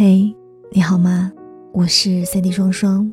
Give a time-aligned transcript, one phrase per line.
[0.00, 0.32] 嘿，
[0.70, 1.32] 你好吗？
[1.72, 3.10] 我是 CD 双双，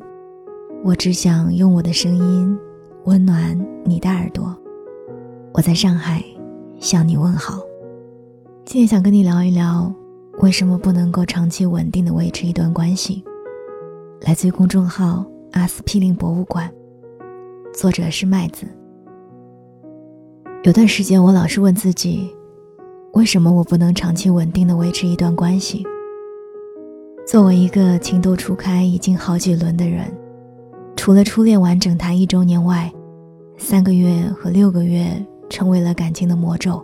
[0.84, 2.56] 我只想用我的声音
[3.06, 4.56] 温暖你的耳朵。
[5.52, 6.22] 我在上海
[6.78, 7.60] 向你问好。
[8.64, 9.92] 今天想跟你聊一聊，
[10.38, 13.24] 为什么不能够长期稳定的维持一段关系？
[14.20, 16.72] 来自于公众号阿司匹林博物馆，
[17.74, 18.64] 作者是麦子。
[20.62, 22.32] 有段时间，我老是问自己，
[23.14, 25.84] 为什么我不能长期稳定的维持一段关系？
[27.26, 30.06] 作为一个情窦初开已经好几轮的人，
[30.94, 32.88] 除了初恋完整谈一周年外，
[33.58, 35.10] 三个月和六个月
[35.50, 36.80] 成为了感情的魔咒。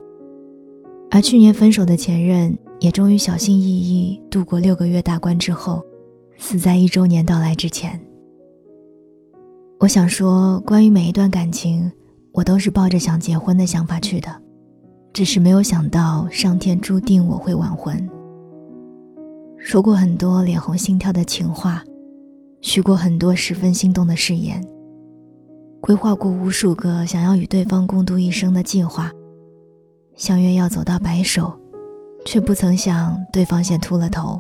[1.13, 5.81] 而去年分手的前任也终于小心翼翼度过六个月大关之后，
[6.37, 8.01] 死在一周年到来之前。
[9.79, 11.89] 我想说，关于每一段感情，
[12.33, 14.29] 我都是抱着想结婚的想法去的，
[15.13, 18.09] 只是没有想到上天注定我会晚婚。
[19.65, 21.85] 说过很多脸红心跳的情话，
[22.61, 24.61] 许过很多十分心动的誓言，
[25.81, 29.11] 规划过无数个想要与对方共度一生的计划。
[30.17, 31.57] 相约要走到白首，
[32.27, 34.39] 却不曾想对方先秃了头。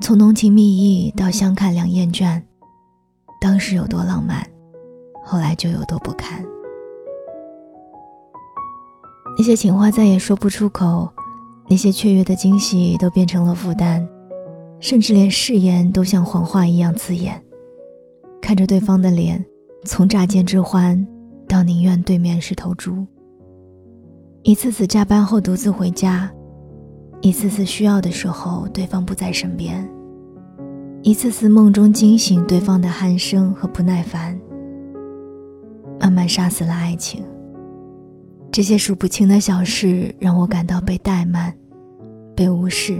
[0.00, 2.40] 从浓情蜜意到相看两厌倦，
[3.40, 4.46] 当时有多浪漫，
[5.24, 6.42] 后来就有多不堪。
[9.36, 11.12] 那些情话再也说不出口。
[11.68, 14.06] 那些雀跃的惊喜都变成了负担，
[14.78, 17.42] 甚至连誓言都像谎话一样刺眼。
[18.40, 19.44] 看着对方的脸，
[19.84, 21.04] 从乍见之欢
[21.48, 23.04] 到宁愿对面是头猪。
[24.42, 26.30] 一次次加班后独自回家，
[27.20, 29.84] 一次次需要的时候对方不在身边，
[31.02, 34.38] 一次次梦中惊醒对方的鼾声和不耐烦，
[35.98, 37.24] 慢慢杀死了爱情。
[38.56, 41.54] 这些数不清的小事让我感到被怠慢，
[42.34, 42.98] 被无视，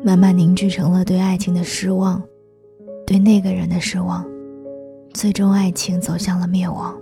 [0.00, 2.22] 慢慢凝聚成了对爱情的失望，
[3.04, 4.24] 对那个人的失望，
[5.12, 6.96] 最终爱情走向了灭亡。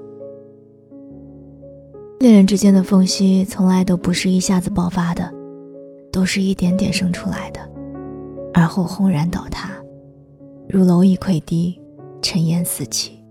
[2.20, 5.30] 恋人之间的缝隙从来都不是一下子爆发的，
[6.10, 7.60] 都是一点点生出来的，
[8.54, 9.72] 而后轰然倒塌，
[10.70, 11.78] 如蝼蚁溃堤，
[12.22, 13.22] 尘烟四起，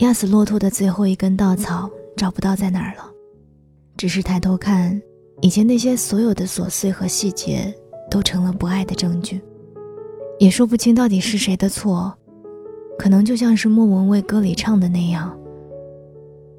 [0.00, 1.88] 压死骆驼的最后一根稻草。
[2.22, 3.12] 找不到在哪儿了，
[3.96, 5.02] 只是抬头看，
[5.40, 7.74] 以前那些所有的琐碎和细节，
[8.08, 9.40] 都成了不爱的证据。
[10.38, 12.16] 也说不清到底是谁的错，
[12.96, 15.36] 可能就像是莫文蔚歌里唱的那样。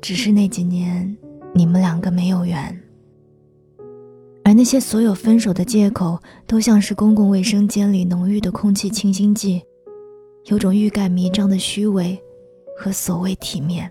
[0.01, 1.17] 只是那几年，
[1.55, 2.77] 你们两个没有缘。
[4.43, 9.61] 而那些所有分手的借口，都像是公共卫生间里浓郁的空气清新剂，
[10.47, 12.21] 有种欲盖弥彰的虚伪，
[12.77, 13.89] 和所谓体面。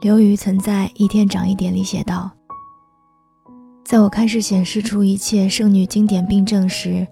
[0.00, 2.30] 刘瑜曾在《一天长一点》里写道
[3.84, 7.04] ：“在我开始显示出一切剩女经典病症时，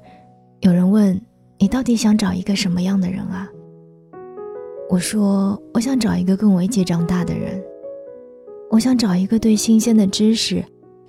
[0.60, 1.20] 有人问
[1.58, 3.48] 你到底想找一个什么样的人啊？”
[4.88, 7.60] 我说：“我想找一个跟我一起长大的人，
[8.70, 10.64] 我想找一个对新鲜的知识、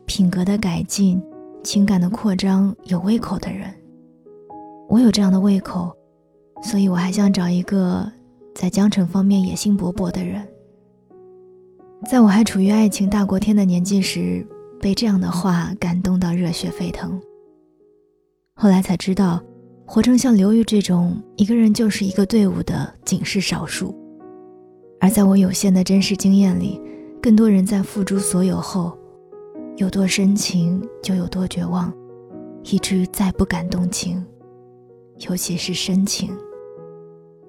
[0.08, 1.22] 品格的改进、
[1.64, 3.72] 情感的扩张有胃口的人。
[4.90, 5.96] 我有这样的胃口，
[6.64, 8.12] 所以我还想找一个
[8.56, 10.44] 在江城方面野心勃勃的人。”
[12.06, 14.46] 在我还处于爱情大过天的年纪时，
[14.80, 17.20] 被这样的话感动到热血沸腾。
[18.56, 19.42] 后来才知道，
[19.86, 23.96] 活成像刘玉这种一个人就是一个队伍的，仅是少数。
[25.00, 26.80] 而在我有限的真实经验里，
[27.22, 28.98] 更多人在付诸所有后，
[29.76, 31.92] 有多深情就有多绝望，
[32.64, 34.24] 以至于再不敢动情，
[35.28, 36.30] 尤其是深情。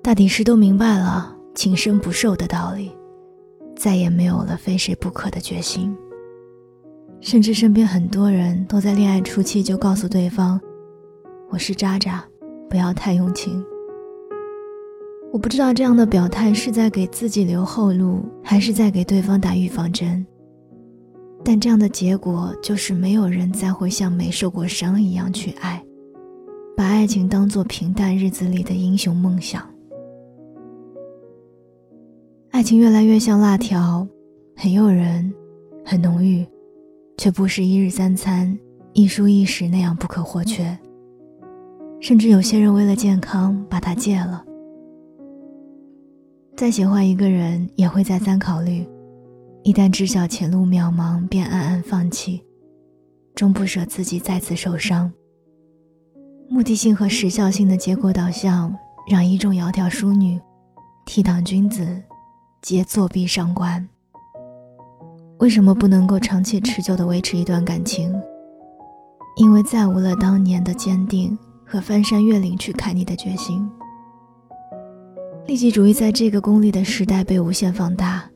[0.02, 2.90] 大抵是都明白了情深不寿的道理。
[3.78, 5.96] 再也没有了非谁不可的决心，
[7.20, 10.60] 甚至身边很多人都在恋爱初期就告诉对方
[11.48, 12.24] ：“我是渣渣，
[12.68, 13.64] 不要太用情。”
[15.32, 20.26] 我不知道这样的表态是在给自己留后路，还是在给对方打预防针。
[21.44, 25.80] 但这样的结果就是没有人再会像没受过伤一样去爱，
[26.76, 29.64] 把爱情当做平淡日子里的英雄梦想。
[32.58, 34.04] 爱情越来越像辣条，
[34.56, 35.32] 很诱人，
[35.84, 36.44] 很浓郁，
[37.16, 38.58] 却不是一日三餐、
[38.94, 40.76] 一蔬一食那样不可或缺。
[42.00, 44.44] 甚至有些人为了健康把它戒了。
[46.56, 48.84] 再喜欢一个人也会再三考虑，
[49.62, 52.42] 一旦知晓前路渺茫，便暗暗放弃，
[53.36, 55.08] 终不舍自己再次受伤。
[56.48, 58.76] 目的性和时效性的结果导向，
[59.08, 60.40] 让一众窈窕淑女，
[61.06, 61.86] 倜傥君子。
[62.60, 63.88] 皆作弊上官。
[65.38, 68.12] 为什么不能够长期持久的维持一段感情？
[69.36, 73.70] 因为再无了当年的坚定和翻山越岭去看你的决心。
[75.46, 78.28] 利己主义在这个功利的时代被无限放大，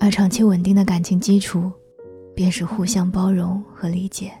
[0.00, 1.70] 而长期稳定的感情基础，
[2.34, 4.32] 便是互相包容和理解。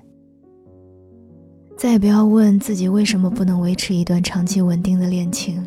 [1.76, 5.66] 再也不要问自己为什么不能维持一段长期稳定的恋情，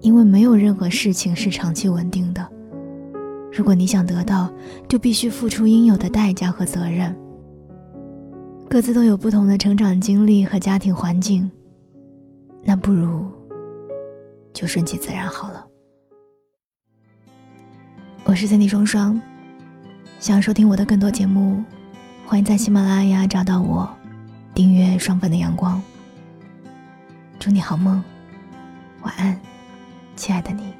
[0.00, 2.46] 因为没有任何事情是长期稳定的。
[3.52, 4.50] 如果你想得到，
[4.88, 7.14] 就必须付出应有的代价和责任。
[8.68, 11.50] 各自都有不同的成长经历和家庭环境，
[12.62, 13.26] 那不如
[14.52, 15.66] 就顺其自然好了。
[18.24, 19.20] 我是三 D 双双，
[20.20, 21.64] 想收听我的更多节目，
[22.24, 23.88] 欢迎在喜马拉雅找到我。
[24.54, 25.82] 订阅双份的阳光。
[27.38, 28.02] 祝你好梦，
[29.02, 29.40] 晚安，
[30.20, 30.79] 亲爱的你。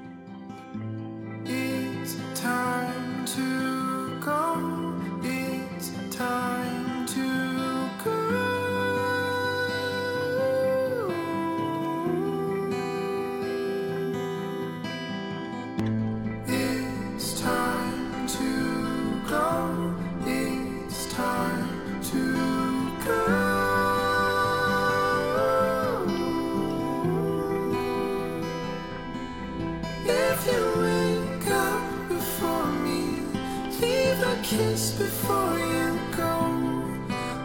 [34.50, 36.32] Kiss before you go.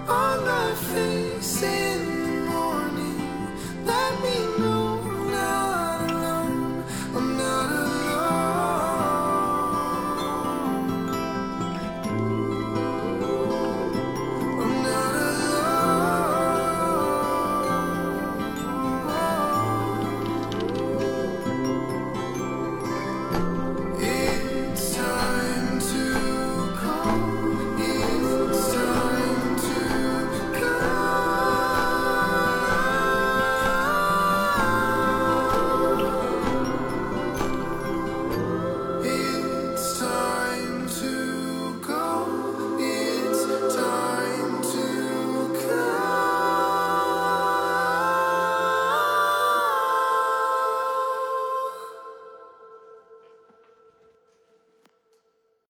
[0.08, 1.62] On my face